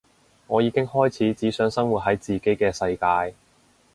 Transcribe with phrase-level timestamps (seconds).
[0.47, 3.35] 我已經開始只想生活喺自己嘅世界